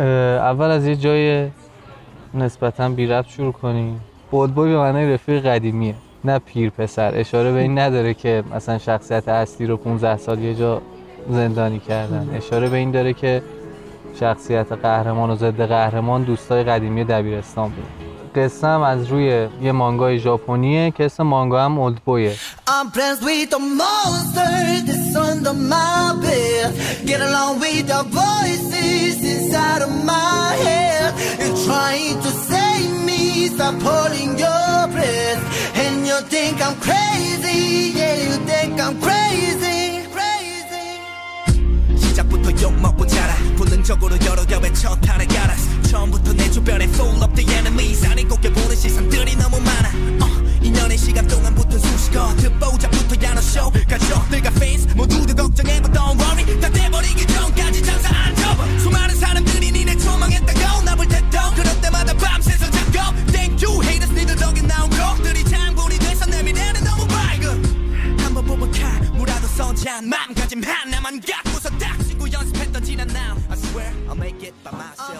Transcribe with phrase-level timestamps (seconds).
[0.00, 1.48] اول از یه جای
[2.34, 4.00] نسبتا بی ربط شروع کنیم.
[4.30, 7.12] بولبوی به معنای رفیق قدیمیه نه پیر پسر.
[7.14, 10.82] اشاره به این نداره که مثلا شخصیت اصلی رو 15 سال یه جا
[11.30, 12.30] زندانی کردن.
[12.34, 13.42] اشاره به این داره که
[14.20, 18.13] شخصیت قهرمان و ضد قهرمان دوستای قدیمی دبیرستان بود.
[18.36, 22.34] قصه هم از روی یه مانگای ژاپنیه که اسم مانگا هم اولد بویه
[36.34, 39.23] Think I'm crazy, yeah, you think I'm crazy.
[43.84, 45.54] 본능적으로 여러 겹의 첫탄을 갈아.
[45.82, 48.06] 처음부터 내 주변에 full of the enemies.
[48.06, 49.88] 아니 곱게 보는 시선들이 너무 많아.
[50.24, 50.28] 어,
[50.62, 52.34] 2년의 시간 동안 붙은 수식어.
[52.36, 58.78] 듣보자부터 야노 쇼 가족들과 fans 모두들 걱정해봐 don't worry 다 돼버리기 전까지 장사 안 접어.
[58.78, 60.82] 수많은 사람들이 니네 조망했다고.
[60.84, 61.06] 나볼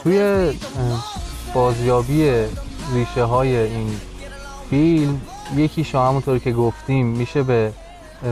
[0.04, 0.50] توی
[1.54, 2.30] بازیابی
[2.94, 3.90] ریشه های این
[4.70, 5.20] فیلم
[5.56, 7.72] یکیش همونطور که گفتیم میشه به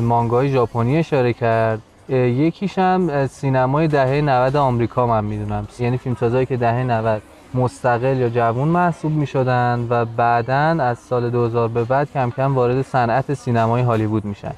[0.00, 1.82] مانگای ژاپنی اشاره کرد.
[2.08, 5.68] یکیش هم سینمای دهه 90 آمریکا من می‌دونم.
[5.78, 7.22] یعنی فیلمسازایی که دهه 90
[7.54, 12.82] مستقل یا جوون محسوب می‌شدن و بعدا از سال 2000 به بعد کم کم وارد
[12.82, 14.52] صنعت سینمای هالیوود میشن.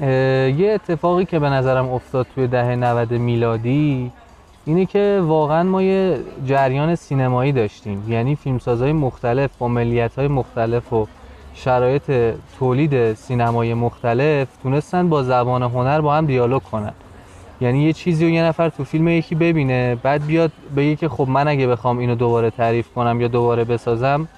[0.00, 4.12] یه اتفاقی که به نظرم افتاد توی دهه 90 میلادی
[4.68, 8.04] اینه که واقعا ما یه جریان سینمایی داشتیم.
[8.08, 11.06] یعنی فیلمسازهای مختلف با ملیت‌های مختلف و
[11.54, 16.92] شرایط تولید سینمای مختلف تونستن با زبان هنر با هم دیالوگ کنن.
[17.60, 21.28] یعنی یه چیزی رو یه نفر تو فیلم یکی ببینه بعد بیاد بگه که خب
[21.28, 24.28] من اگه بخوام اینو دوباره تعریف کنم یا دوباره بسازم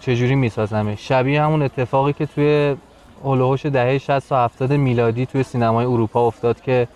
[0.00, 2.76] چجوری میسازمش؟ شبیه همون اتفاقی که توی
[3.24, 6.88] هلوهوش دهه 60 و 70 میلادی توی سینمای اروپا افتاد که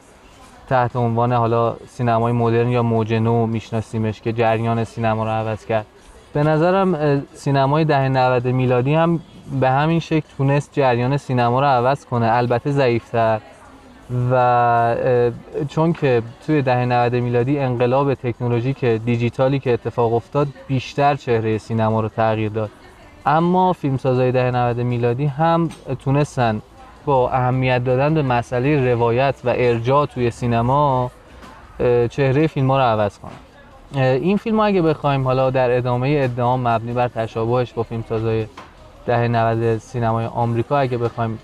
[0.72, 5.86] تحت عنوان حالا سینمای مدرن یا موج نو میشناسیمش که جریان سینما رو عوض کرد.
[6.32, 9.20] به نظرم سینمای دهه 90 میلادی هم
[9.60, 13.40] به همین شکل تونست جریان سینما رو عوض کنه البته ضعیفتر.
[14.30, 14.96] و
[15.68, 22.00] چون که توی دهه 90 میلادی انقلاب تکنولوژیک دیجیتالی که اتفاق افتاد بیشتر چهره سینما
[22.00, 22.70] رو تغییر داد.
[23.26, 25.68] اما فیلمسازهای دهه 90 میلادی هم
[26.04, 26.62] تونستن
[27.04, 31.10] با اهمیت دادن به مسئله روایت و ارجاع توی سینما
[32.10, 33.32] چهره فیلم ها رو عوض کنن
[34.00, 38.46] این فیلم ها اگه بخوایم حالا در ادامه ادعام مبنی بر تشابهش با فیلمسازهای
[39.06, 41.38] دهه 90 سینمای آمریکا اگه بخوایم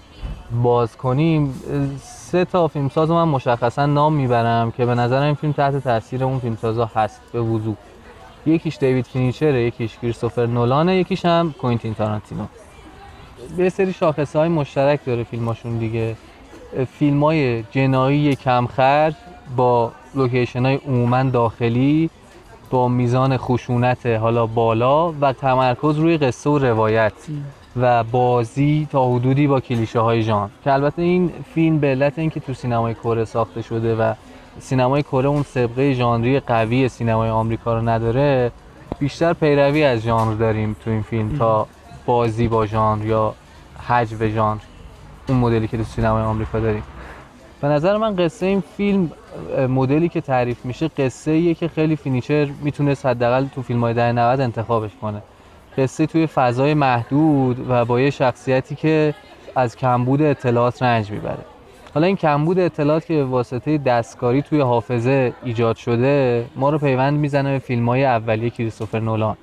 [0.63, 1.55] باز کنیم
[2.03, 6.39] سه تا فیلمساز من مشخصا نام می‌برم که به نظر این فیلم تحت تاثیر اون
[6.39, 7.75] فیلمسازا هست به وضوح.
[8.47, 12.45] یکیش دیوید فینیچره یکیش کریستوفر نولانه یکیش هم کوینتین تارانتینو.
[13.57, 16.17] به سری شاخصه های مشترک داره فیلماشون دیگه.
[16.99, 19.15] فیلم های جنایی کمخرج
[19.57, 22.11] با لوکیشن های عموما داخلی
[22.71, 27.13] با میزان خشونت حالا بالا و تمرکز روی قصه و روایت
[27.77, 30.49] و بازی تا حدودی با کلیشه های ژانر.
[30.65, 34.15] که البته این فیلم به علت اینکه تو سینمای کره ساخته شده و
[34.61, 38.51] سینمای کره اون سابقه ژانری قوی سینمای آمریکا رو نداره
[38.99, 41.67] بیشتر پیروی از ژانر داریم تو این فیلم تا
[42.09, 43.35] بازی با ژانر یا
[43.89, 44.61] هجو ژانر
[45.29, 46.83] اون مدلی که تو سینمای آمریکا داریم.
[47.61, 49.11] به نظر من قصه این فیلم
[49.69, 54.13] مدلی که تعریف میشه قصه ایه که خیلی فینچر می‌تونست حداقل تو فیلم های دهه
[54.13, 55.23] 90 انتخابش کنه.
[55.79, 59.15] قصه توی فضای محدود و با یه شخصیتی که
[59.57, 61.45] از کمبود اطلاعات رنج می‌بره.
[61.95, 67.19] حالا این کمبود اطلاعات که به واسطه دستکاری توی حافظه ایجاد شده ما رو پیوند
[67.19, 69.37] می‌زنه به فیلم های اولیه کریستوفر نولان.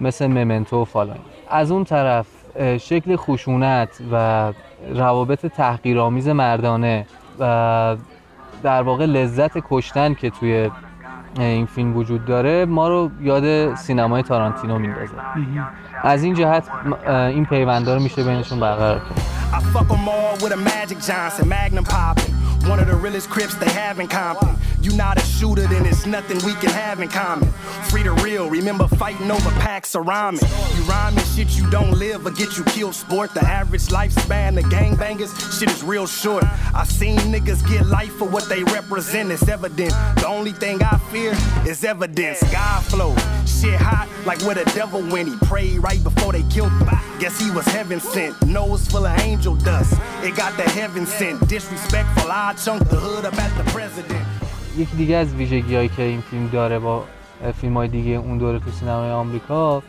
[0.00, 1.18] مثل ممنتو و فالان
[1.50, 2.26] از اون طرف
[2.80, 4.52] شکل خشونت و
[4.94, 7.06] روابط تحقیرآمیز مردانه
[7.38, 7.96] و
[8.62, 10.70] در واقع لذت کشتن که توی
[11.38, 15.12] این فیلم وجود داره ما رو یاد سینمای تارانتینو میندازه.
[16.02, 16.64] از این جهت
[17.08, 19.22] این پیوندا رو میشه بینشون برقرار کرد.
[22.66, 24.56] One of the realest crips they have in Compton.
[24.80, 27.50] You not a shooter, then it's nothing we can have in common.
[27.90, 32.25] Free the real, remember fighting over packs of ramen You rhyming shit you don't live
[32.25, 33.33] or get you killed, sport.
[33.33, 36.43] The average lifespan of gangbangers, shit is real short.
[36.73, 39.93] I seen niggas get life for what they represent, it's evident.
[40.15, 41.33] The only thing I fear
[41.67, 42.39] is evidence.
[42.51, 43.15] God flow,
[43.45, 45.29] shit hot like where the devil went.
[45.29, 46.89] He prayed right before they killed him.
[47.19, 48.33] Guess he was heaven sent.
[48.45, 49.93] Nose full of angel dust.
[50.23, 51.47] It got the heaven sent.
[51.47, 54.25] Disrespectful, I chunk the hood up at the president.
[54.77, 57.03] یکی دیگه از ویژگی هایی که این فیلم داره با
[57.61, 59.83] فیلم های دیگه اون دوره تو سینمای آمریکا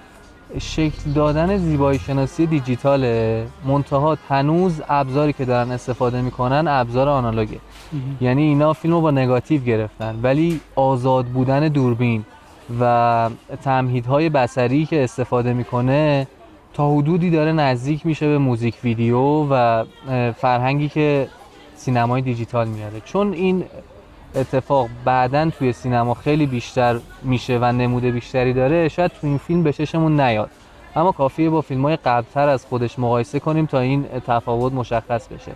[0.60, 3.46] شکل دادن زیبایی شناسی دیجیتاله.
[3.66, 7.60] منتها هنوز ابزاری که دارن استفاده می‌کنن ابزار آنالوگه.
[8.22, 10.20] یعنی اینا فیلم رو با نگاتیو گرفتن.
[10.24, 12.26] ولی آزاد بودن دوربین
[12.80, 13.30] و
[13.64, 16.28] تمهیدهای بسری که استفاده می‌کنه
[16.74, 19.84] تا حدودی داره نزدیک میشه به موزیک ویدیو و
[20.38, 21.28] فرهنگی که
[21.76, 23.02] سینمای دیجیتال میاره.
[23.06, 23.64] چون این
[24.36, 29.64] اتفاق بعدا توی سینما خیلی بیشتر میشه و نمود بیشتری داره شاید تو این فیلم
[29.64, 30.50] به چشممون نیاد.
[30.96, 35.52] اما کافیه با فیلم های قبلتر از خودش مقایسه کنیم تا این تفاوت مشخص بشه.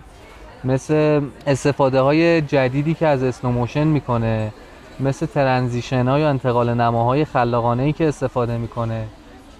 [0.64, 4.52] مثل استفاده های جدیدی که از slow motion می‌کنه
[5.00, 9.04] مثل transition های یا انتقال نماهای خلاقانه ای که استفاده می‌کنه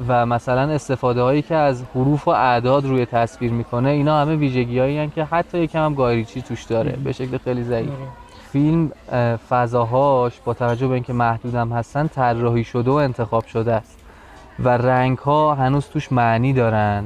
[0.09, 4.79] و مثلا استفاده هایی که از حروف و اعداد روی تصویر می‌کنه اینا همه ویژگی
[4.79, 7.91] هایی که حتی یکم هم گای ریچی توش داره به شکل خیلی ضعیف.
[8.53, 8.93] فیلم
[9.49, 13.99] فضاهاش با توجه به اینکه محدودم هستن طراحی شده و انتخاب شده است.
[14.65, 17.05] و رنگ ها هنوز توش معنی دارن.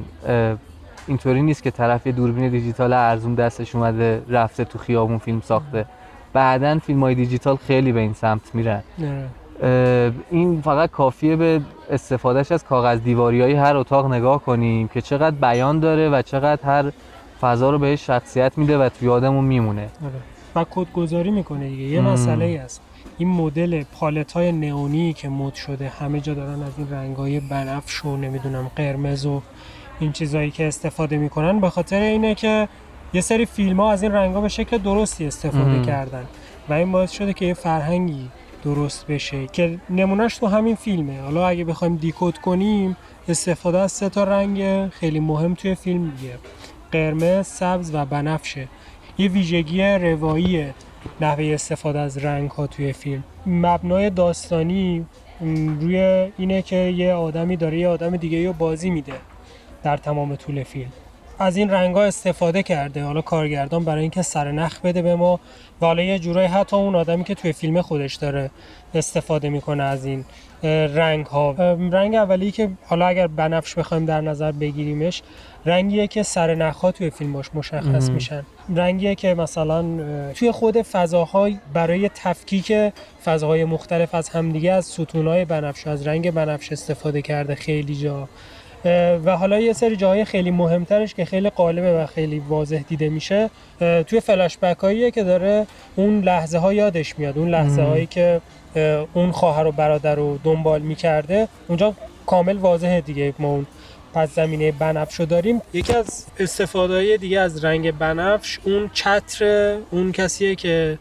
[1.07, 5.85] اینطوری نیست که طرف یه دوربین دیجیتال ارزون دستش اومده رفته تو خیابون فیلم ساخته.
[6.33, 8.83] بعدا فیلم های دیجیتال خیلی به این سمت میرن.
[10.31, 15.35] این فقط کافیه به استفادهش از کاغذ دیواری های هر اتاق نگاه کنیم که چقدر
[15.35, 16.91] بیان داره و چقدر هر
[17.41, 19.81] فضا رو بهش شخصیت میده و توی آدمون میمونه.
[19.81, 20.32] آره.
[20.55, 21.83] و کدگذاری می‌کنه دیگه.
[21.83, 22.81] یه مسئله ای هست.
[23.17, 27.39] این مدل پالت های نئونی که مد شده همه جا دارن از این رنگ های
[27.39, 29.41] بنفش و نمی‌دونم قرمز و
[29.99, 32.67] این چیزایی که استفاده می‌کنن به خاطر اینه که
[33.13, 36.25] یه سری فیلم ها از این رنگ ها به شکل درستی استفاده کردن
[36.69, 38.29] و این باعث شده که یه فرهنگی
[38.63, 41.21] درست بشه که نمونهش تو همین فیلمه.
[41.21, 42.97] حالا اگه بخوایم دیکود کنیم
[43.27, 46.33] استفاده از سه تا رنگ خیلی مهم توی فیلم دیگه.
[46.91, 48.67] قرمز، سبز و بنفشه.
[49.17, 50.65] یه ویژگی روایی
[51.21, 53.23] نحوه استفاده از رنگ ها توی فیلم.
[53.45, 55.05] مبنای داستانی
[55.79, 55.97] روی
[56.37, 59.13] اینه که یه آدمی داره یه آدم دیگه رو بازی میده
[59.83, 60.91] در تمام طول فیلم.
[61.39, 63.03] از این رنگ ها استفاده کرده.
[63.03, 65.39] حالا کارگردان برای اینکه سرنخ بده به ما
[65.81, 68.51] و حالا یه جورایی حتی اون آدمی که توی فیلم خودش داره
[68.93, 70.25] استفاده می‌کنه از این
[70.63, 71.51] رنگ ها
[71.91, 75.21] رنگ اولی که حالا اگر بنفش بخوایم در نظر بگیریمش
[75.65, 78.43] رنگیه که سر ها توی فیلم باش مشخص میشن.
[78.75, 79.83] رنگیه که مثلا
[80.33, 82.73] توی خود فضاهای برای تفکیک
[83.25, 88.27] فضاهای مختلف از همدیگه از ستونهای بنفش از رنگ بنفش استفاده کرده خیلی جا.
[89.25, 93.49] و حالا یه سری جاهای خیلی مهمترش که خیلی قالبه و خیلی واضح دیده میشه
[93.79, 97.37] توی فلش بک هاییه که داره اون لحظه ها یادش میاد.
[97.37, 98.41] اون لحظه هایی که
[99.13, 101.93] اون خواهر و برادر رو دنبال می‌کرده اونجا
[102.25, 103.65] کامل واضحه دیگه ما اون
[104.13, 105.61] پس زمینه بنفش رو داریم.
[105.73, 110.97] یکی از استفاده دیگه از رنگ بنفش اون چتر اون کسیه که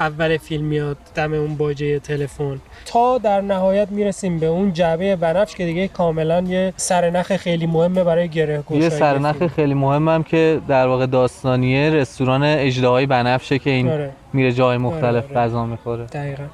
[0.00, 2.60] اول فیلم میاد دم اون باجه تلفن.
[2.86, 8.04] تا در نهایت می‌رسیم به اون جعبه بنفش که دیگه کاملا یه سرنخ خیلی مهمه
[8.04, 13.88] برای گره یه سرنخ خیلی مهمم که در واقع داستانیه رستوران اجدهای بنفشه که این
[13.88, 14.10] آره.
[14.32, 15.46] میره جای مختلف آره، آره.
[15.46, 16.04] غذا می‌خوره.
[16.04, 16.44] دقیقا.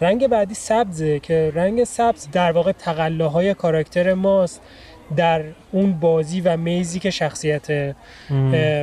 [0.00, 4.60] رنگ بعدی سبزه که رنگ سبز در واقع تقلاهای کاراکتر ماست
[5.16, 7.96] در اون بازی و میزی که شخصیت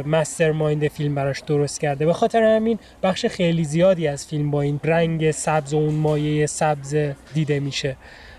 [0.06, 2.06] مستر مایند فیلم براش درست کرده.
[2.06, 6.46] به خاطر همین بخش خیلی زیادی از فیلم با این رنگ سبز و اون مایه
[6.46, 6.96] سبز
[7.34, 7.96] دیده میشه.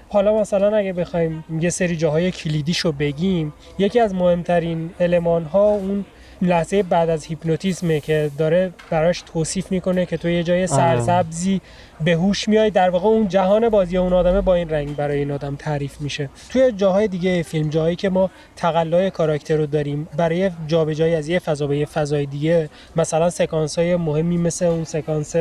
[0.08, 6.04] حالا مثلا اگه بخوایم یه سری جاهای کلیدیشو بگیم یکی از مهمترین علمان ها اون
[6.42, 10.66] لحظه بعد از هیپنوتیزمه که داره براش توصیف می‌کنه که تو یه جای آره.
[10.66, 11.60] سرسبزی
[12.04, 15.30] به هوش میای در واقع اون جهان بازی اون آدمه با این رنگ برای این
[15.30, 16.30] آدم تعریف میشه.
[16.50, 21.38] توی جاهای دیگه فیلم جایی که ما تقلای کاراکتر رو داریم برای جابجایی از یه
[21.38, 25.36] فضا به یه فضای دیگه مثلا سکانس های مهمی مثل اون سکانس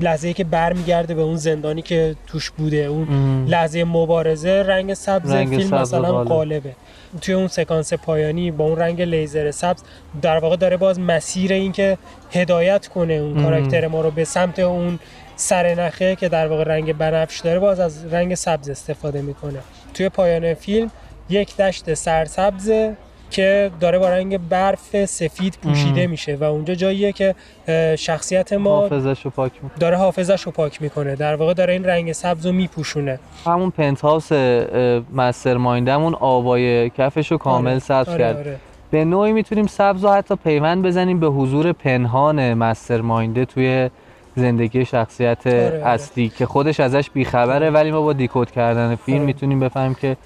[0.00, 3.06] لحظه که برمیگرده به اون زندانی که توش بوده اون
[3.48, 6.74] لحظه مبارزه رنگ سبز رنگ فیلم سبز مثلا قالبه
[7.20, 9.82] توی اون سکانس پایانی با اون رنگ لیزر سبز
[10.22, 11.98] در واقع داره باز مسیر این که
[12.32, 14.98] هدایت کنه اون کاراکتر ما رو به سمت اون
[15.40, 19.58] سرنخه که در واقع رنگ بنفش داره باز از رنگ سبز استفاده می‌کنه.
[19.94, 20.90] توی پایان فیلم
[21.30, 22.72] یک دشت سرسبز
[23.30, 27.34] که داره با رنگ برف سفید پوشیده میشه و اونجا جاییه که
[27.98, 29.78] شخصیت ما حافظش رو پاک می‌کنه.
[29.78, 31.16] داره حافظش رو پاک می‌کنه.
[31.16, 33.18] در واقع داره این رنگ سبز رو میپوشونه.
[33.44, 34.32] همون پنت هاوس
[35.12, 37.78] مستر مایندمون آوای کفش رو کامل آره.
[37.78, 38.36] سبز آره، کرد.
[38.36, 38.56] آره.
[38.90, 43.90] به نوعی می‌تونیم سبز رو حتی پیوند بزنیم به حضور پنهان مستر ماینده توی
[44.36, 45.86] زندگی شخصیت آره, آره.
[45.86, 49.26] اصلی که خودش ازش بیخبره ولی ما با دیکود کردن فیلم آره.
[49.26, 50.16] می‌تونیم بفهمیم که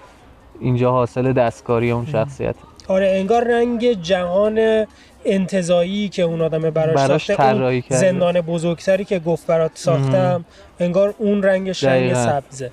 [0.60, 2.54] اینجا حاصل دستکاری اون شخصیت
[2.88, 4.86] آره انگار رنگ جهان
[5.24, 7.96] انتظایی که اون آدم براش, براش ساخته اون کرده.
[7.96, 10.44] زندان بزرگتری که گفت برات ساختم
[10.80, 12.24] انگار اون رنگش رنگ دقیقاً.
[12.24, 12.70] سبزه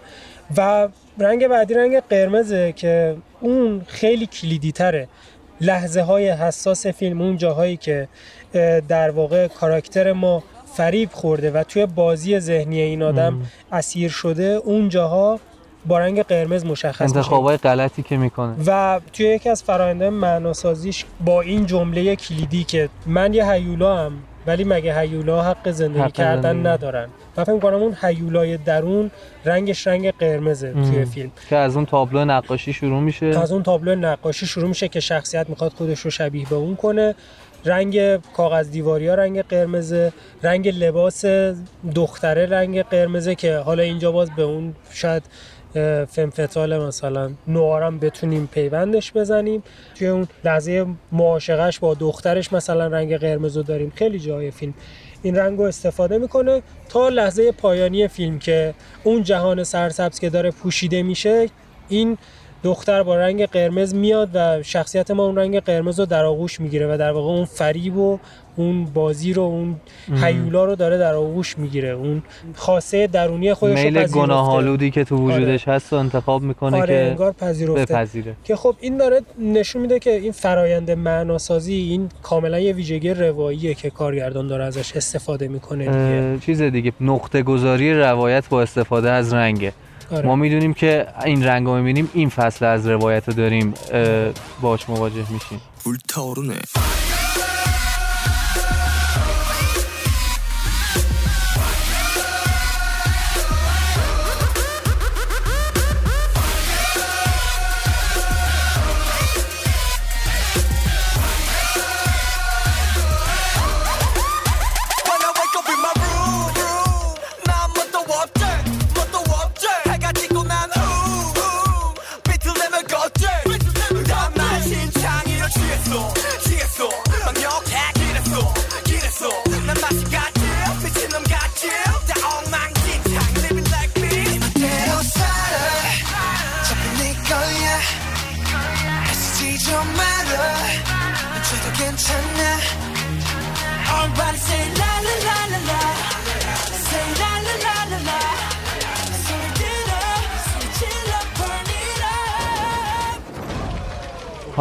[0.57, 5.07] و رنگ بعدی رنگ قرمزه که اون خیلی کلیدی تره
[5.61, 8.07] لحظه های حساس فیلم اون جاهایی که
[8.87, 14.89] در واقع کاراکتر ما فریب خورده و توی بازی ذهنی این آدم اسیر شده اون
[14.89, 15.39] جاها
[15.85, 17.17] با رنگ قرمز مشخص میشه.
[17.17, 18.55] انتخابای غلطی که می‌کنه.
[18.67, 24.11] و توی یکی از فرآیندهای معناسازیش با این جمله کلیدی که من یه هیولا هم
[24.47, 26.67] ولی مگه هیولا حق زندگی حق کردن زندگی.
[26.69, 29.11] ندارن؟ من فکر کنم اون هیولای درون
[29.45, 31.05] رنگش رنگ قرمزه توی مم.
[31.05, 31.31] فیلم.
[31.49, 33.25] که از اون تابلو نقاشی شروع میشه.
[33.25, 37.15] از اون تابلو نقاشی شروع میشه که شخصیت می‌خواد خودش رو شبیه به اون کنه.
[37.65, 40.13] رنگ کاغذ دیواری ها رنگ قرمزه
[40.43, 41.25] رنگ لباس
[41.95, 45.23] دختره رنگ قرمزه که حالا اینجا باز به اون شاید
[46.09, 49.63] فمفتال مثلا نوارم بتونیم پیوندش بزنیم.
[49.95, 53.91] توی اون لحظه معاشقش با دخترش مثلا رنگ قرمز رو داریم.
[53.95, 54.73] خیلی جای فیلم.
[55.21, 60.51] این رنگ رو استفاده می‌کنه تا لحظه پایانی فیلم که اون جهان سرسبز که داره
[60.51, 61.49] پوشیده میشه
[61.89, 62.17] این
[62.63, 66.93] دختر با رنگ قرمز میاد و شخصیت ما اون رنگ قرمز رو در آغوش می‌گیره
[66.93, 68.19] و در واقع اون فریب و
[68.55, 69.75] اون بازی رو اون
[70.23, 71.89] هیولا رو داره در آغوش می‌گیره.
[71.89, 72.23] اون
[72.55, 77.09] خاصه درونی خودش رو میل گناهالودی که تو وجودش هست و انتخاب می‌کنه آره که
[77.09, 77.93] انگار پذیرفته.
[77.93, 78.35] بپذیره.
[78.43, 83.73] که خب این داره نشون میده که این فرایند معناسازی این کاملا یه ویژگی رواییه
[83.73, 86.45] که کارگردان داره ازش استفاده می‌کنه دیگه.
[86.45, 89.73] چیز دیگه نقطه گذاری روایت با استفاده از رنگه.
[90.11, 90.27] آره.
[90.27, 93.73] ما می‌دونیم که این رنگ رو می‌بینیم این فصل از روایت رو داریم
[94.61, 96.21] باش مواجه میشیم 불타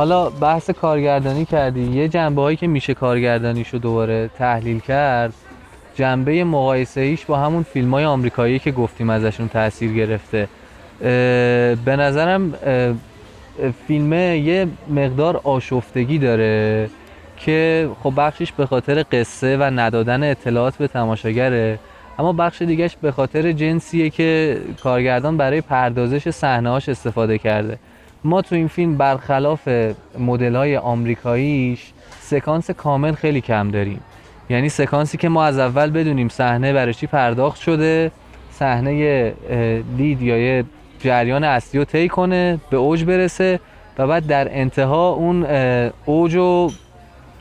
[0.00, 1.80] حالا بحث کارگردانی کردی.
[1.80, 5.33] یه جنبه هایی که میشه کارگردانیشو دوباره تحلیل کرد
[5.95, 10.49] جنبه مقایسه ایش با همون فیلم های آمریکایی که گفتیم ازشون تاثیر گرفته.
[11.85, 12.54] به نظرم
[13.87, 16.90] فیلمه یه مقدار آشفتگی داره
[17.37, 21.78] که خب بخشش به خاطر قصه و ندادن اطلاعات به تماشاگره
[22.19, 27.78] اما بخش دیگهش به خاطر جنسیه که کارگردان برای پردازش صحنه‌هاش استفاده کرده.
[28.25, 29.69] ما تو این فیلم برخلاف
[30.19, 34.00] مدل های آمریکاییش سکانس کامل خیلی کم داریم.
[34.50, 38.11] یعنی سکانسی که ما از اول بدونیم صحنه برای چی پرداخت شده
[38.53, 39.35] صحنه
[39.99, 40.65] لید یا یه
[40.99, 43.61] جریان اصلی رو طی کنه به اوج برسه
[43.99, 45.47] و بعد در انتها اون
[46.05, 46.73] اوج رو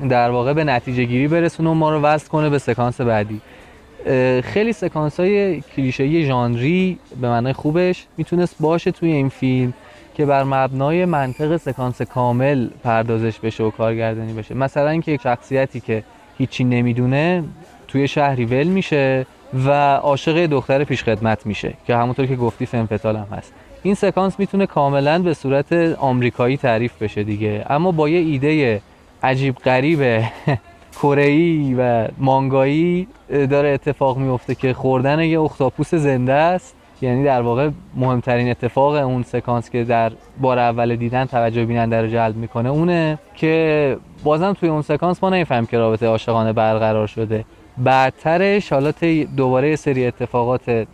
[0.10, 3.42] در واقع به نتیجه گیری برسونه و ما رو وصل کنه به سکانس بعدی.
[4.44, 9.74] خیلی سکانس های کلیشه‌ای ژانری به معنای خوبش می‌تونست باشه توی این فیلم.
[10.20, 14.56] که بر مبنای منطق سکانس کامل پردازش بشه و کارگردانی بشه.
[14.56, 16.04] مثلا اینکه یک شخصیتی که
[16.38, 17.44] هیچی نمی‌دونه
[17.88, 19.26] توی شهری ول میشه
[19.66, 23.54] و عاشق دختر پیش خدمت میشه که همونطور که گفتی فمفتال هم هست.
[23.84, 27.66] این سکانس می‌تونه کاملا به صورت آمریکایی تعریف بشه دیگه.
[27.70, 28.82] اما با یه ایده
[29.24, 30.24] عجیب غریب
[31.02, 36.76] کره و مانگایی داره اتفاق میفته که خوردن یه اختاپوس زنده است.
[37.02, 42.08] یعنی در واقع مهمترین اتفاق اون سکانس که در بار اول دیدن توجه بیننده رو
[42.08, 47.46] جلب می‌کنه اونه که بازم توی اون سکانس ما نمیفهم که رابطه عاشقانه برقرار شده.
[47.78, 50.88] بعدترش حالا طی دوباره سری اتفاقات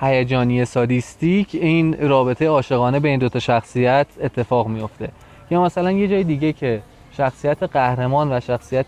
[0.00, 5.08] هیجانی سادیستیک این رابطه عاشقانه بین دو تا شخصیت اتفاق میفته
[5.50, 6.82] یا مثلا یه جای دیگه که
[7.16, 8.86] شخصیت قهرمان و شخصیت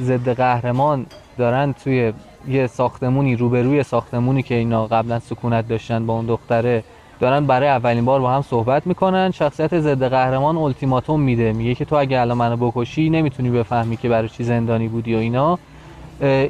[0.00, 1.06] ضد قهرمان
[1.38, 2.12] دارن توی
[2.48, 6.84] یه ساختمونی روبروی ساختمونی که اینا قبلا سکونت داشتن با اون دختره
[7.20, 9.30] دارن برای اولین بار با هم صحبت می‌کنن.
[9.30, 11.52] شخصیت ضد قهرمان التیماتوم میده.
[11.52, 15.18] میگه که تو اگه الان منو بکشی نمی‌تونی بفهمی که برای چی زندانی بودی و
[15.18, 15.58] اینا.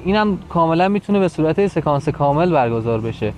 [0.04, 3.32] اینم کاملا می‌تونه به صورت سکانس کامل برگزار بشه.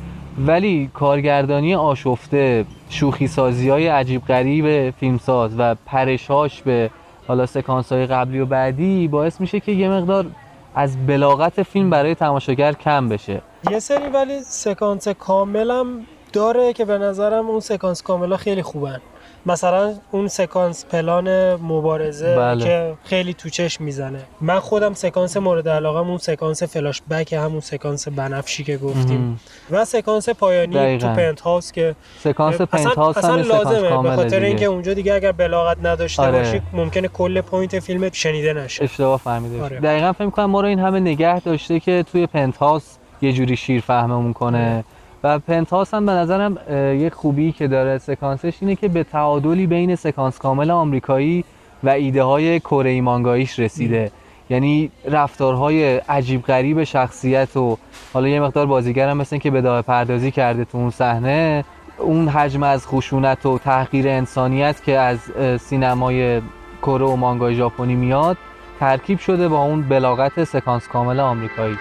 [0.47, 6.91] ولی کارگردانی آشفته شوخی سازی های عجیب غریب فیلمساز و پرشاش به
[7.29, 10.27] حالا سکانس های قبلی و بعدی باعث میشه که یه مقدار
[10.75, 13.43] از بلاغت فیلم برای تماشاگر کم بشه.
[13.71, 19.01] یه سری ولی سکانس کاملم داره که به نظرم اون سکانس کاملا خیلی خوبن.
[19.47, 22.65] مثلا اون سکانس پلان مبارزه بله.
[22.65, 27.61] که خیلی تو چشم می‌زنه من خودم سکانس مورد علاقه اون سکانس فلاش بک همون
[27.61, 31.09] سکانس بنفشی که گفتیم و سکانس پایانی دقیقاً.
[31.09, 34.41] تو پنت هاوس که سکانس اصلا, پنت هاوس اصلا سکانس لازمه به خاطر.
[34.43, 36.39] اینکه اونجا دیگه اگر بلاغت نداشته آره.
[36.39, 39.81] باشی ممکنه کل point فیلم شنیده نشه اشتباه فهمیده آره.
[39.81, 43.57] دقیقا فکر کنم ما رو این همه نگه داشته که توی پنت هاوس یه جوری
[43.57, 44.85] شیر فهممون کنه
[45.25, 46.59] و پنت هاوس هم به نظرم
[47.01, 51.45] یه خوبی که داره سکانسش اینه که به تعادلی بین سکانس کامل آمریکایی
[51.85, 54.11] و ایده های کره مانگاییش رسیده.
[54.51, 57.79] یعنی رفتارهای عجیب غریب شخصیت و
[58.13, 61.65] حالا یه مقدار بازیگرم مثل که بداهه پردازی کرده تو اون صحنه
[61.99, 65.19] اون حجم از خشونت و تحقیر انسانیت که از
[65.61, 66.41] سینمای
[66.83, 68.37] کره و مانگای ژاپنی میاد
[68.81, 71.77] ترکیب شده با اون بلاغت سکانس کامل آمریکایی.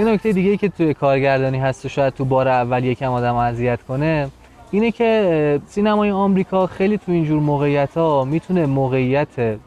[0.00, 3.82] یه نکته دیگه که توی کارگردانی هست و شاید تو بار اول یکم آدم اذیت
[3.82, 4.28] کنه
[4.70, 9.58] اینه که سینمای آمریکا خیلی تو اینجور موقعیت ها می‌تونه موقعیت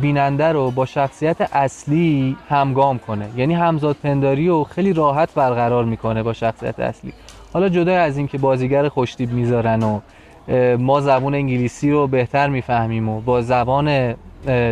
[0.00, 3.28] بیننده رو با شخصیت اصلی همگام کنه.
[3.36, 7.12] یعنی همزاد پنداری رو خیلی راحت برقرار می‌کنه با شخصیت اصلی.
[7.52, 10.00] حالا جدا از اینکه بازیگر خوشتیب می‌ذارن و
[10.78, 14.14] ما زبان انگلیسی رو بهتر می‌فهمیم و با زبان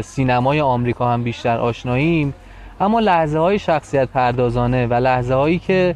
[0.02, 2.34] سینمای آمریکا هم بیشتر آشناییم
[2.80, 5.94] اما لحظه های شخصیت پردازانه و لحظه هایی که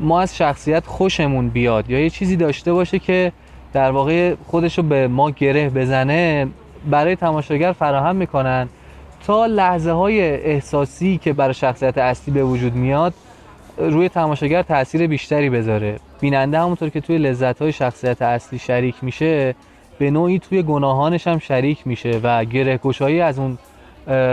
[0.00, 3.32] ما از شخصیت خوشمون بیاد یا یه چیزی داشته باشه که
[3.72, 6.46] در واقع خودشو به ما گره بزنه
[6.90, 8.68] برای تماشاگر فراهم می‌کنن.
[9.26, 13.14] تا لحظه های احساسی که برای شخصیت اصلی به وجود میاد
[13.78, 15.98] روی تماشاگر تاثیر بیشتری بذاره.
[16.20, 19.54] بیننده همونطور که توی لذت های شخصیت اصلی شریک میشه
[19.98, 22.80] به نوعی توی گناهانش هم شریک میشه و گره
[23.22, 23.58] از اون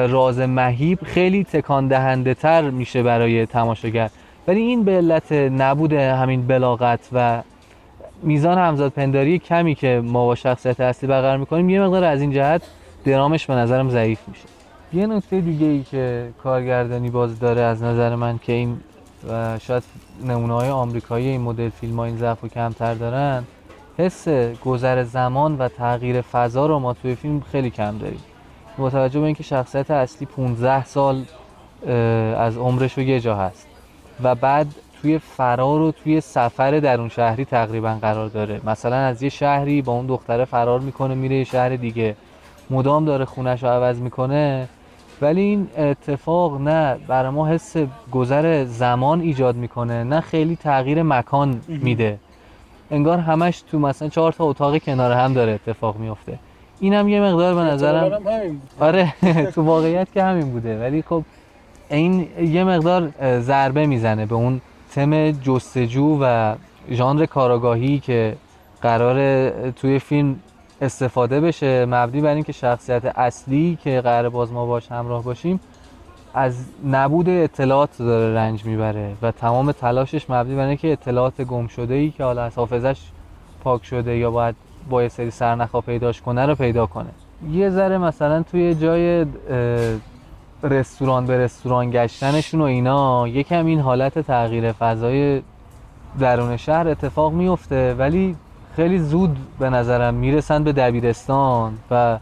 [0.10, 4.10] راز مهیب خیلی تکان دهنده تر میشه برای تماشاگر.
[4.48, 7.42] ولی این به علت نبود همین بلاغت و
[8.24, 12.32] میزان همزاد پنداری کمی که ما با شخصیت اصلی برقرار می‌کنیم یه مقدار از این
[12.32, 12.62] جهت
[13.06, 14.46] درامش به نظرم ضعیف میشه.
[14.94, 18.78] یه نکته دیگه ای که کارگردانی باز داره از نظر من که این
[19.30, 19.84] و شاید
[20.28, 23.44] نمونه های آمریکایی این مدل فیلم ها این ضعف و کمتر دارن
[23.98, 24.28] حس
[24.66, 28.20] گذر زمان و تغییر فضا رو ما توی فیلم خیلی کم داریم.
[28.78, 31.24] با توجه به اینکه شخصیت اصلی 15 سال
[32.38, 33.68] از عمرش رو یه جا هست.
[34.24, 34.68] و بعد
[35.02, 38.62] توی فرار و توی سفر درون شهری تقریبا قرار داره.
[38.66, 42.16] مثلا از یه شهری با اون دختره فرار می‌کنه میره یه شهر دیگه.
[42.70, 44.68] مدام داره خونش رو عوض می‌کنه.
[45.22, 47.76] ولی این اتفاق نه برای ما حس
[48.12, 52.20] گذر زمان ایجاد می‌کنه نه خیلی تغییر مکان میده.
[52.92, 56.40] انگار همش تو مثلا چهار تا اتاق کنار هم داره اتفاق میفته
[56.84, 58.62] اینم یه مقدار به نظرم همین.
[58.80, 59.14] آره
[59.56, 61.24] تو واقعیت که همین بوده ولی خب
[61.90, 66.56] این یه مقدار ضربه می‌زنه به اون تم جستجو و
[66.92, 68.36] ژانر کاراگاهی که
[68.82, 70.40] قرار توی فیلم
[70.82, 75.60] استفاده بشه مبنی بر اینکه شخصیت اصلی که قرار باز ما باش همراه باشیم
[76.34, 81.94] از نبود اطلاعات داره رنج می‌بره و تمام تلاشش مبنی بر اینکه اطلاعات گم شده
[81.94, 83.00] ای که حالا از حافظش
[83.64, 84.56] پاک شده یا باید
[84.90, 87.10] با یه سری سرنخا پیداش کنه رو پیدا کنه.
[87.52, 89.26] یه ذره مثلا توی جای
[90.64, 95.42] رستوران به رستوران گشتنشون و اینا یکم این حالت تغییر فضای
[96.20, 98.36] درون شهر اتفاق میفته ولی
[98.76, 102.18] خیلی زود به نظرم می‌رسن به دبیرستان و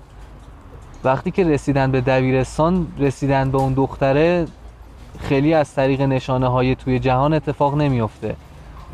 [1.03, 4.47] وقتی که رسیدن به دبیرستان رسیدن به اون دختره
[5.19, 8.35] خیلی از طریق نشانه های توی جهان اتفاق نمیفته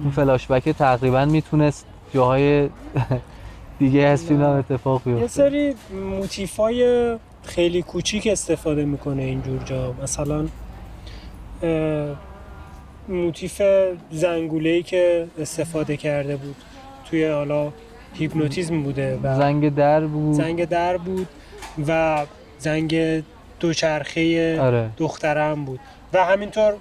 [0.01, 2.69] اون فلاشبک تقریبا می‌تونست جاهای
[3.79, 5.27] دیگه از فیلم هم اتفاق یه بیفته.
[5.27, 5.75] سری
[6.19, 9.93] موتیفای خیلی کوچیک استفاده می‌کنه اینجور جا.
[10.03, 10.47] مثلا
[13.09, 13.61] موتیف
[14.11, 16.55] زنگوله‌ای که استفاده کرده بود.
[17.09, 17.71] توی حالا
[18.13, 20.33] هیپنوتیزم بوده و زنگ در بود.
[20.35, 21.27] زنگ در بود
[21.87, 22.25] و
[22.59, 23.23] زنگ
[23.59, 24.89] دوچرخه آره.
[24.97, 25.79] دخترم بود.
[26.13, 26.73] و همینطور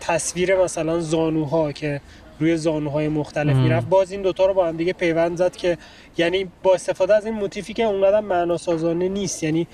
[0.00, 2.00] تصویر مثلا زانوها که
[2.42, 3.56] روی زانوهای مختلف.
[3.56, 5.78] می‌رفت باز این دوتا رو با هم دیگه پیوند زد که
[6.18, 9.66] یعنی با استفاده از این موتیفی که اونقدر معناسازانه نیست یعنی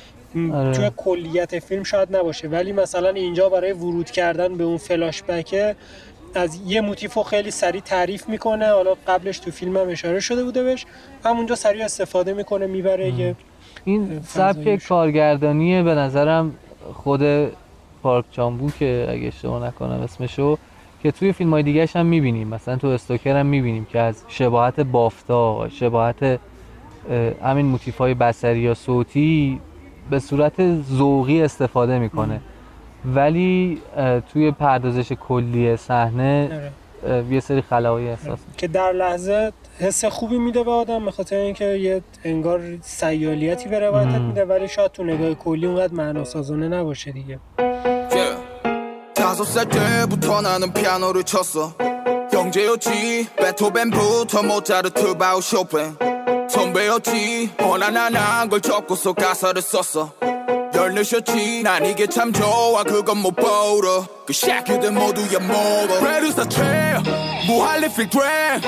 [0.54, 0.72] آره.
[0.72, 5.76] توی کلیت فیلم شاید نباشه ولی مثلا اینجا برای ورود کردن به اون فلاش بکه
[6.34, 10.44] از یه موتیف رو خیلی سریع تعریف می‌کنه حالا قبلش تو فیلم هم اشاره شده
[10.44, 10.86] بوده بهش
[11.24, 13.34] همونجا سریع استفاده می‌کنه می‌بره یه
[13.84, 14.88] این سبک شد.
[14.88, 16.54] کارگردانی به نظرم
[16.94, 17.22] خود
[18.02, 20.58] پارک چامبو که اگه اشتباه نکنم اسمشو
[21.02, 24.80] که توی فیلم های دیگه هم می‌بینیم مثلا تو استوکر هم می‌بینیم که از شباهت
[24.80, 26.38] بافتا شباهت اه،
[27.42, 29.60] همین موتیف های بسری یا صوتی
[30.10, 32.40] به صورت ذوقی استفاده می‌کنه
[33.04, 33.78] ولی
[34.32, 37.24] توی پردازش کلی صحنه آره.
[37.30, 41.64] یه سری خلاهای احساس که در لحظه حس خوبی میده به آدم به خاطر اینکه
[41.64, 44.20] یه انگار سیالیتی به روایتت.
[44.20, 47.38] میده ولی شاید تو نگاه کلی اونقدر معناسازانه نباشه دیگه
[48.10, 48.47] Yeah.
[49.28, 51.74] 다섯 살 때부터 나는 피아노를 쳤어.
[52.32, 55.94] 영재였지 베토벤부터 모차르트 바우 쇼팽
[56.48, 60.12] 선배였지 어나나나 걸 적고서 가사를 썼어.
[60.74, 64.06] 열내셨지 난 이게 참 좋아 그건 못 보러.
[64.26, 66.00] 그 새끼들 모두 엿먹어.
[66.00, 66.62] 프레듀서 최
[67.46, 68.62] 무할리 필드램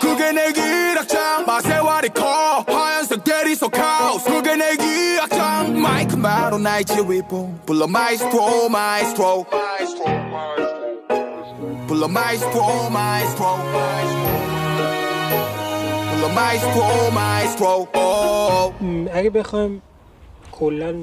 [0.00, 2.64] 그게 내 기락장 마세와리 커.
[2.66, 4.85] 하얀색 대리석 카우스 그게 내 기락장
[6.16, 7.46] Zeg maar hoe night je whipple.
[7.64, 9.46] Pull a maestro, maestro.
[11.86, 13.50] Pull a maestro, maestro.
[16.08, 17.88] Pull a maestro, maestro.
[19.12, 19.82] اگه بخوایم
[20.52, 20.94] کلا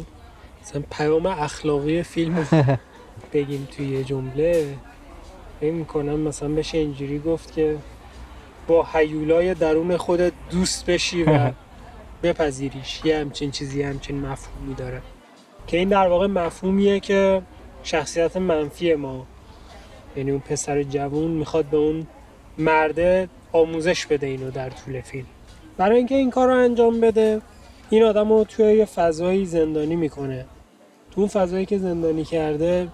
[0.61, 2.47] مثلا پیام اخلاقی فیلم
[3.33, 4.75] بگیم توی یه جمله
[5.59, 7.77] فکر می‌کنم مثلا بشه اینجوری گفت که
[8.67, 11.51] با حیولای درون خودت دوست بشی و
[12.23, 13.01] بپذیریش.
[13.05, 15.01] یه همچین چیزی همچین مفهومی داره.
[15.67, 17.41] که این در واقع مفهومیه که
[17.83, 19.25] شخصیت منفی ما
[20.15, 22.07] یعنی اون پسر جوون می‌خواد به اون
[22.57, 25.25] مرده آموزش بده اینو در طول فیلم.
[25.77, 27.41] برای اینکه این کار رو انجام بده
[27.89, 30.45] این آدم رو توی یه فضایی زندانی می‌کنه.
[31.11, 32.87] تو اون فضایی که زندانی کرده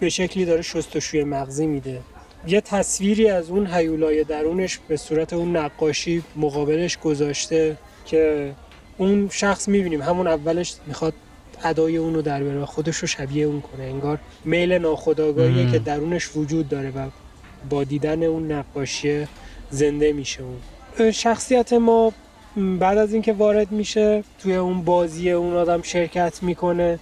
[0.00, 2.00] به شکلی داره شستشوی مغزی میده.
[2.46, 7.76] یه تصویری از اون حیولای درونش به صورت اون نقاشی مقابلش گذاشته.
[8.06, 8.52] که
[8.98, 11.14] اون شخص می‌بینیم همون اولش می‌خواد
[11.64, 15.72] ادای اون رو در بیاره و خودش رو شبیه اون کنه انگار میل ناخودآگاهیه مم.
[15.72, 17.08] که درونش وجود داره و
[17.70, 19.26] با دیدن اون نقاشی
[19.70, 20.42] زنده میشه
[20.98, 22.12] اون شخصیت ما
[22.78, 26.98] بعد از اینکه وارد میشه توی اون بازی اون آدم شرکت می‌کنه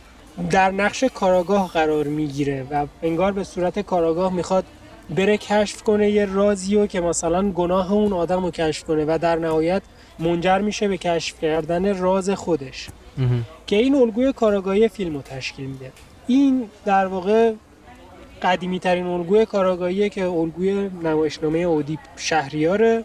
[0.51, 4.65] در نقش کاراگاه قرار می‌گیره و انگار به صورت کاراگاه می‌خواد
[5.11, 9.37] بره کشف کنه یه رازیو که مثلا گناه اون آدم رو کشف کنه و در
[9.37, 9.83] نهایت
[10.19, 12.89] منجر میشه به کشف کردن راز خودش.
[13.67, 15.93] که این الگوی کاراگاهی فیلم رو تشکیل میده
[16.27, 17.53] این در واقع
[18.43, 23.05] قدیمی ترین الگوی کاراگاهیه که الگوی نمایشنامه اودیپ شهریاره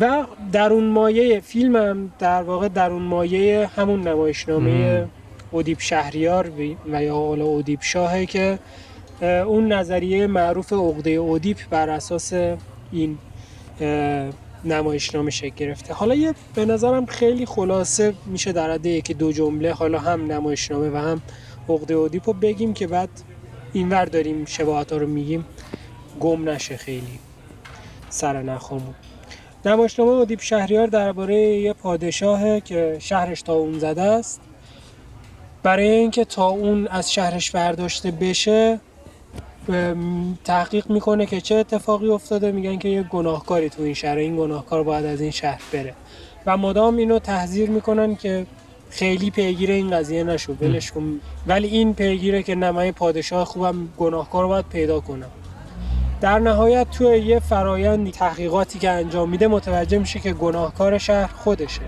[0.00, 5.08] و درون مایه فیلم هم در واقع درون مایه همون نمایشنامه.
[5.50, 6.50] اودیپ شهریار
[6.92, 8.58] و یا حالا اودیپ شاهه که
[9.22, 12.32] اون نظریه معروف عقده اودیپ بر اساس
[12.92, 13.18] این
[14.64, 15.94] نمایشنامه شکل گرفته.
[15.94, 19.72] حالا یه به نظرم خیلی خلاصه میشه در حد یکی دو جمله.
[19.72, 21.22] حالا هم نمایشنامه و هم
[21.68, 23.08] عقده اودیپ رو بگیم که بعد
[23.72, 25.44] اینور داریم شباهت ها رو میگیم.
[26.20, 27.18] گم نشه خیلی.
[28.08, 28.94] سر نخامون
[29.64, 34.40] نمایشنامه اودیپ شهریار درباره یه پادشاهه که شهرش تا اون زده است.
[35.62, 38.80] برای اینکه تا اون از شهرش برداشته بشه
[40.44, 42.52] تحقیق می‌کنه که چه اتفاقی افتاده.
[42.52, 45.94] میگن که یه گناهکاری تو این شهر این گناهکار باید از این شهر بره.
[46.46, 48.46] و مدام اینو تحذیر می‌کنن که
[48.90, 51.20] خیلی پیگیر این قضیه نشو ولش کن.
[51.46, 55.30] ولی این پیگیره که نمای پادشاه خوبم گناهکار رو باید پیدا کنم.
[56.20, 61.82] در نهایت توی یه فرایند تحقیقاتی که انجام میده متوجه میشه که گناهکار شهر خودشه.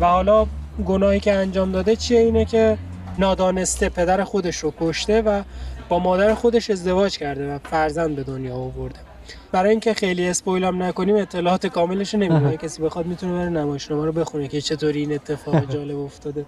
[0.00, 0.46] و حالا
[0.86, 2.78] گناهی که انجام داده چیه؟ اینه که
[3.18, 5.42] نادانسته پدر خودش رو کشته و
[5.88, 8.98] با مادر خودش ازدواج کرده و فرزند به دنیا آورده.
[9.52, 12.56] برای اینکه خیلی اسپویل هم نکنیم اطلاعات کاملش رو نمی‌دونم.
[12.56, 16.44] کسی بخواد می‌تونه بره نمایشنامه رو بخونه که چطوری این اتفاق جالب افتاده.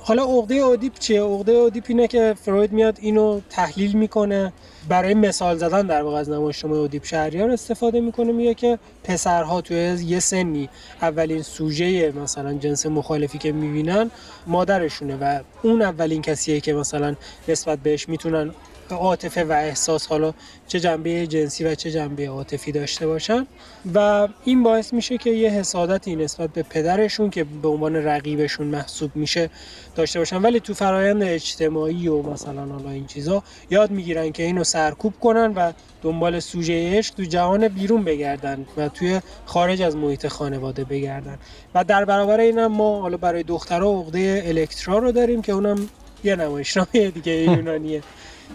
[0.00, 4.52] حالا عقده اودیپ چیه؟ عقده اودیپ اینه که فروید میاد اینو تحلیل می‌کنه.
[4.88, 8.32] برای مثال زدن در واقع از نمایشنامه اودیپ شهریار استفاده می‌کنه.
[8.32, 10.68] میگه که پسرها توی یه سنی
[11.02, 14.10] اولین سوژه مثلا جنس مخالفی که می‌بینن
[14.46, 17.14] مادرشونه و اون اولین کسیه که مثلا
[17.48, 18.50] نسبت بهش می‌تونن
[18.94, 20.34] عاطفه و احساس حالا
[20.68, 23.46] چه جنبه جنسی و چه جنبه عاطفی داشته باشن.
[23.94, 29.16] و این باعث میشه که یه حسادتی نسبت به پدرشون که به عنوان رقیبشون محسوب
[29.16, 29.50] میشه
[29.94, 30.42] داشته باشن.
[30.42, 35.52] ولی تو فرایند اجتماعی و مثلا حالا این چیزا یاد می‌گیرن که اینو سرکوب کنن
[35.54, 35.72] و
[36.02, 41.38] دنبال سوژه عشق تو جهان بیرون بگردن و توی خارج از محیط خانواده بگردن.
[41.74, 45.88] و در برابر اینم ما حالا برای دخترها عقده الکترا رو داریم که اونم
[46.24, 48.02] یه نمایشنامه دیگه یونانیه.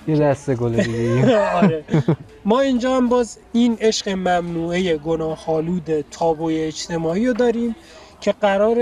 [0.08, 1.84] یه دسته گل دیگه آره
[2.46, 7.76] ما اینجا هم باز این عشق ممنوعه گناهالود تابوی اجتماعی رو داریم
[8.22, 8.78] که قرار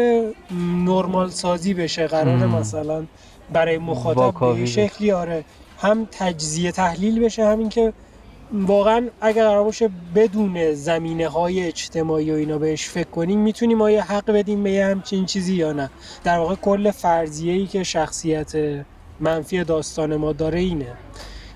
[0.85, 2.35] نرمال سازی بشه قرار.
[2.35, 3.05] مثلا
[3.53, 4.65] برای مخاطب به.
[4.65, 5.43] شکلی آره
[5.79, 7.93] هم تجزیه تحلیل بشه همین که
[8.53, 13.91] واقعا اگر قرار باشه بدون زمینه های اجتماعی و اینا بهش فکر کنیم می‌تونیم ما
[13.91, 15.89] یه حق بدیم به یه همچین چیزی یا نه
[16.23, 18.53] در واقع کل فرضیه ای که شخصیت
[19.19, 20.93] منفی داستان ما داره اینه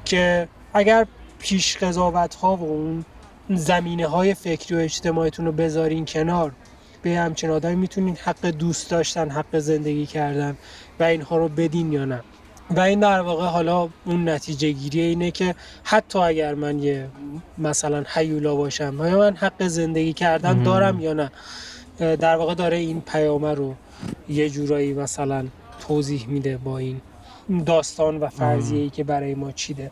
[0.06, 1.08] که اگر
[1.40, 3.06] پیش قضاوت ها و اون
[3.50, 6.52] زمینه های فکری و اجتماعیتون رو بذارین کنار
[7.02, 10.58] به همچین آدمی می‌تونین حق دوست داشتن حق زندگی کردن
[11.00, 12.22] و اینها رو بدین یا نه
[12.70, 17.10] و این در واقع حالا اون نتیجه گیری اینه که حتی اگر من یه
[17.58, 20.64] مثلا حیولا باشم آیا من حق زندگی کردن.
[20.64, 21.32] دارم یا نه
[22.00, 23.76] در واقع داره این پیامه رو
[24.30, 25.46] یه جورایی مثلا
[25.88, 27.02] توضیح میده با این
[27.66, 29.92] داستان و فرضیه ای که برای ما چیده.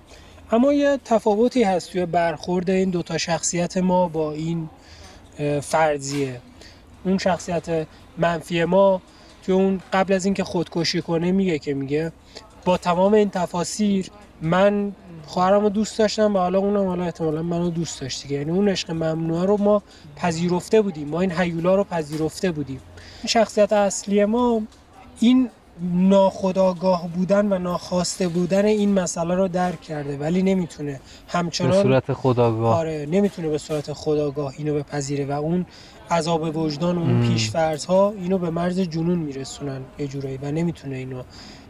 [0.51, 4.69] اما یه تفاوتی هست توی برخورد این دوتا شخصیت ما با این
[5.61, 6.41] فرضیه.
[7.03, 7.87] اون شخصیت
[8.17, 9.01] منفی ما
[9.43, 12.11] توی اون قبل از اینکه خودکشی کنه میگه که میگه
[12.65, 14.09] با تمام این تفاسیر
[14.41, 14.91] من
[15.25, 18.69] خواهرم رو دوست داشتم و حالا اونم حالا احتمالا منو دوست داشت دیگه یعنی اون
[18.69, 19.83] عشق ممنوعه رو ما
[20.15, 21.07] پذیرفته بودیم.
[21.07, 22.81] ما این حیولا رو پذیرفته بودیم.
[23.21, 24.61] این شخصیت اصلی ما
[25.19, 25.49] این
[25.93, 32.13] ناخداگاه بودن و ناخواسته بودن این مسئله رو درک کرده ولی نمی‌تونه به همچنان صورت
[32.13, 35.65] خداگاه آره نمی‌تونه به صورت خداگاه اینو بپذیره و اون
[36.11, 37.27] عذاب وجدان و اون مم.
[37.27, 41.23] پیشفرض ها اینو به مرز جنون میرسونن یه جورایی و نمی‌تونه اینو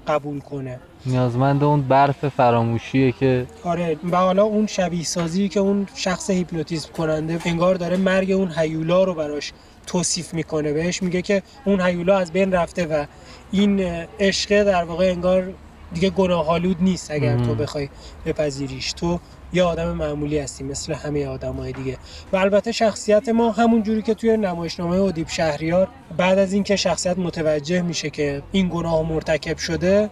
[0.08, 0.80] قبول کنه.
[1.06, 6.90] نیازمند اون برف فراموشیه که آره و حالا اون شبیه سازی که اون شخص هیپنوتیزم
[6.98, 9.54] کننده انگار داره مرگ اون هیولا رو براش
[9.88, 10.74] توصیف می‌کنه.
[10.74, 13.06] بهش میگه که اون هیولا از بین رفته و
[13.52, 13.80] این
[14.20, 15.54] عشقه در واقع انگار
[15.94, 17.38] دیگه گناهالود نیست اگر.
[17.38, 17.90] تو بخوای
[18.26, 18.94] بپذیریش.
[18.94, 19.20] تو
[19.54, 21.98] یه آدم معمولی هستی مثل همه آدمای دیگه.
[22.34, 25.88] و البته شخصیت ما همون جوری که توی نمایشنامه ادیب شهریار
[26.18, 30.10] بعد از اینکه شخصیت متوجه میشه که این گناه مرتکب شده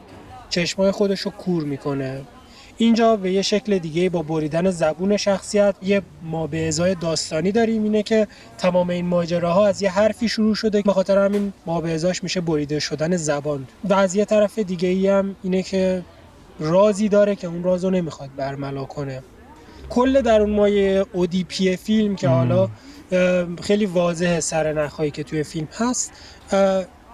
[0.50, 2.22] چشمای خودش رو کور می‌کنه.
[2.82, 7.84] اینجا به یه شکل دیگه با بریدن زبون شخصیت یه ما به ازای داستانی داریم.
[7.84, 11.94] اینه که تمام این ماجراها از یه حرفی شروع شده به خاطر همین ما به
[11.94, 13.68] ازاش میشه بریده شدن زبان.
[13.84, 16.02] و از یه طرف دیگه ای هم اینه که
[16.60, 19.24] رازی داره که اون رازو نمی‌خواد برملا کنه.
[19.90, 22.28] کل در اون مایه اودیپی فیلم که.
[22.28, 22.70] حالا
[23.62, 26.12] خیلی واضحه سر نخهایی که توی فیلم هست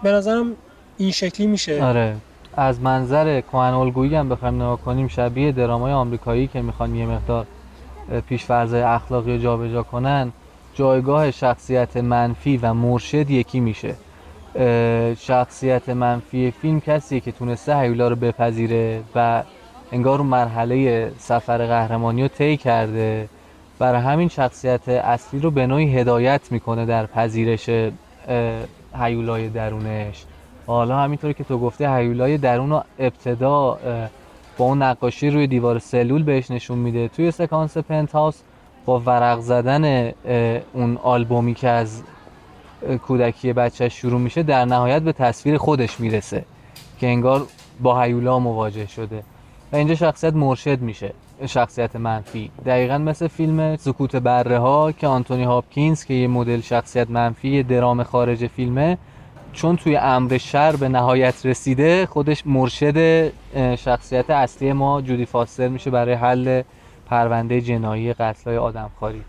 [0.02, 0.56] به نظرم
[0.98, 1.82] این شکلی میشه.
[1.82, 2.16] آره.
[2.56, 7.46] از منظر کهن الگویی هم بخوایم نگاه کنیم شبیه درامای آمریکایی که می‌خوان یه مقدار
[8.28, 10.32] پیشفرضای اخلاقی رو جابجا کنن
[10.74, 13.94] جایگاه شخصیت منفی و مرشد یکی میشه.
[15.18, 19.42] شخصیت منفی فیلم کسیه که تونسته هیولا رو بپذیره و
[19.92, 23.28] انگار اون مرحله سفر قهرمانی رو طی کرده.
[23.78, 27.70] برای همین شخصیت اصلی رو به نوعی هدایت می‌کنه در پذیرش
[28.98, 30.24] هیولای درونش.
[30.66, 33.78] حالا همینطوری که تو گفته هیولای درون رو ابتدا
[34.58, 37.08] با اون نقاشی روی دیوار سلول بهش نشون میده.
[37.08, 38.34] توی سکانس پنت
[38.86, 40.12] با ورق زدن
[40.72, 42.02] اون آلبومی که از
[43.06, 46.44] کودکی بچه شروع میشه در نهایت به تصویر خودش می‌رسه
[47.00, 47.46] که انگار
[47.80, 49.22] با هیولا مواجه شده.
[49.72, 51.12] و اینجا شخصیت مرشد میشه
[51.46, 52.50] شخصیت منفی.
[52.66, 58.02] دقیقا مثل فیلم سکوت بره ها که آنتونی هاپکینز که یه مدل شخصیت منفی درام
[58.02, 58.98] خارج فیلمه
[59.52, 63.32] چون توی امر شر به نهایت رسیده خودش مرشد
[63.78, 66.62] شخصیت اصلی ما جودی فاستر میشه برای حل
[67.10, 69.22] پرونده جنایی قتلای آدمخواری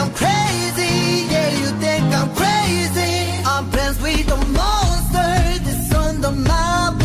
[0.00, 3.42] I'm crazy, yeah, you think I'm crazy.
[3.44, 4.89] I'm friends with the monster
[6.32, 6.99] my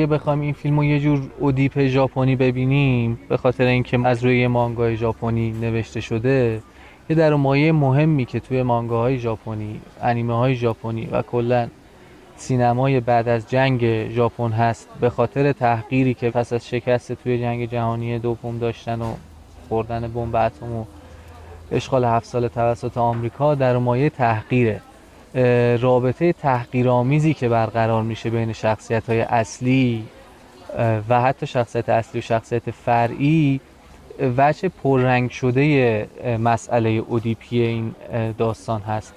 [0.00, 4.46] اگه بخوایم این فیلم رو یه جور اودیپ ژاپنی ببینیم به خاطر اینکه از روی
[4.46, 6.62] مانگای ژاپنی نوشته شده
[7.10, 11.68] یه در مایه مهمی که توی مانگاهای ژاپنی انیمه های ژاپنی و کلا
[12.36, 17.70] سینمای بعد از جنگ ژاپن هست به خاطر تحقیری که پس از شکست توی جنگ
[17.70, 19.14] جهانی دوم داشتن و
[19.68, 20.84] خوردن بمب اتم و
[21.72, 24.80] اشغال هفت سال توسط آمریکا در مایه تحقیره.
[25.80, 30.04] رابطه تحقیرآمیزی که برقرار میشه بین شخصیت های اصلی
[31.08, 33.60] و حتی شخصیت اصلی و شخصیت فرعی
[34.36, 36.06] وجه پررنگ شده
[36.38, 37.94] مسئله اودیپی این
[38.38, 39.14] داستان هست.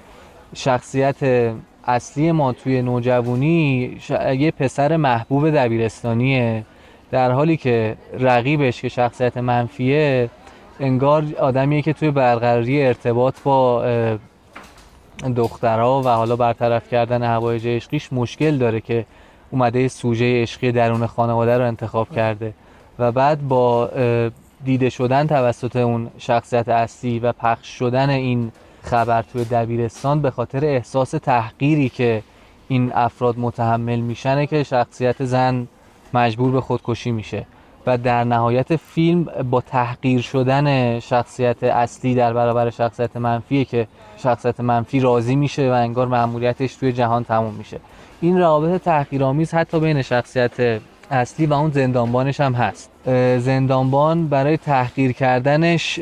[0.55, 1.51] شخصیت
[1.85, 3.97] اصلی ما توی نوجوانی
[4.37, 6.65] یه پسر محبوب دبیرستانیه.
[7.11, 10.29] در حالی که رقیبش که شخصیت منفیه
[10.79, 13.83] انگار آدمیه که توی برقراری ارتباط با
[15.35, 19.05] دخترها و حالا برطرف کردن هوایج عشقیش مشکل داره که
[19.51, 22.53] اومده سوژه عشقی درون خانواده رو انتخاب کرده.
[22.99, 23.89] و بعد با
[24.63, 28.51] دیده شدن توسط اون شخصیت اصلی و پخش شدن این
[28.83, 32.23] خبر توی دبیرستان به خاطر احساس تحقیری که
[32.67, 35.67] این افراد متحمل میشنه که شخصیت زن
[36.13, 37.45] مجبور به خودکشی میشه.
[37.87, 44.59] و در نهایت فیلم با تحقیر شدن شخصیت اصلی در برابر شخصیت منفیه که شخصیت
[44.59, 47.79] منفی راضی میشه و انگار معمولیتش توی جهان تموم میشه.
[48.21, 52.91] این روابط تحقیرآمیز حتی بین شخصیت اصلی و اون زندانبانش هم هست.
[53.39, 55.99] زندانبان برای تحقیر کردنش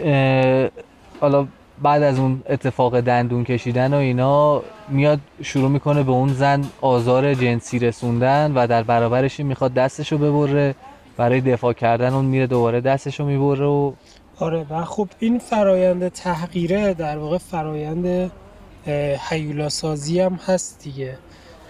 [1.22, 1.48] حالا
[1.82, 7.34] بعد از اون اتفاق دندون کشیدن و اینا میاد شروع می‌کنه به اون زن آزار
[7.34, 10.76] جنسی رسوندن و در برابرش می‌خواد دستشو ببره.
[11.18, 13.94] برای دفاع کردن اون میره دوباره دستشو می‌بره و
[14.40, 18.32] آره و خب این فرایند تحقیره در واقع فرایند
[19.30, 21.18] حیولا سازی هم هست دیگه.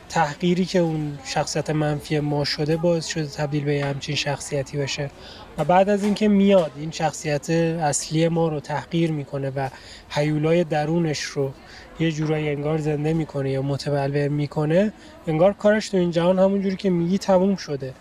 [0.10, 5.10] تحقیری که اون شخصیت منفی ما شده باعث شده تبدیل به همچین شخصیتی بشه.
[5.58, 9.69] و بعد از اینکه میاد این شخصیت اصلی ما رو تحقیر می‌کنه و
[10.10, 11.51] حیولای درونش رو
[11.99, 14.93] یه جورایی انگار زنده می‌کنه یا متبلور می‌کنه
[15.27, 17.93] انگار کارش تو این جهان همون جوری که میگی تموم شده.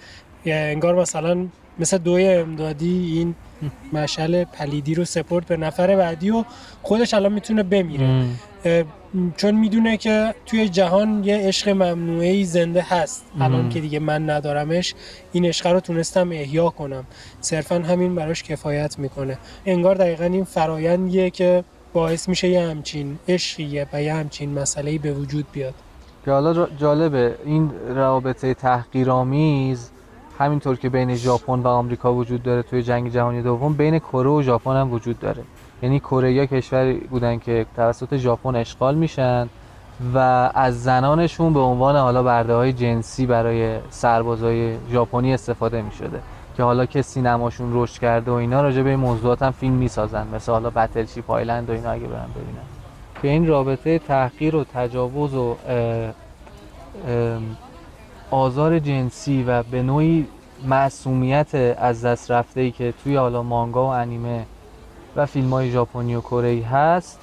[0.47, 1.47] انگار مثلا
[1.79, 3.35] مثل دوی امدادی این
[3.93, 6.45] مشعل پلیدی رو سپورت به نفر بعدی و
[6.83, 8.25] خودش الان می‌تونه بمیره.
[9.37, 13.25] چون می‌دونه که توی جهان یه عشق ممنوعی زنده هست.
[13.41, 14.95] الان که دیگه من ندارمش
[15.33, 17.05] این عشق رو تونستم احیا کنم.
[17.41, 19.39] صرفا همین براش کفایت می‌کنه.
[19.67, 25.13] انگار دقیقا این فرایندیه که باعث میشه یه همچین عشقیه و یه همچین مسئله به
[25.13, 25.75] وجود بیاد.
[26.27, 29.91] حالا جالبه این روابط تحقیرآمیز
[30.41, 34.43] همینطور که بین ژاپن و آمریکا وجود داره توی جنگ جهانی دوم بین کره و
[34.43, 35.43] ژاپن هم وجود داره.
[35.83, 39.49] یعنی کره کشوری بودن که توسط ژاپن اشغال میشن
[40.15, 40.19] و
[40.55, 46.21] از زنانشون به عنوان حالا برده های جنسی برای سربازای ژاپنی استفاده می شده
[46.57, 50.27] که حالا که سینماشون رشد کرده و اینا راجع به این موضوعات هم فیلم می‌سازن.
[50.35, 52.65] مثل حالا بتلشیپ آیلند و اینا اگه برن ببینن
[53.23, 55.57] که این رابطه تحقیر و تجاوز و
[58.31, 60.27] آزار جنسی و به نوعی
[60.65, 64.47] معصومیت از دست رفته ای که توی حالا مانگا و انیمه
[65.17, 67.21] و فیلم های ژاپنی و کره هست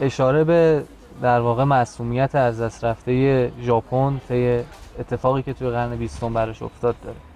[0.00, 0.84] اشاره به
[1.22, 4.60] در واقع معصومیت از دست رفته ژاپن طی
[4.98, 7.27] اتفاقی که توی قرن بیستم براش افتاد داره.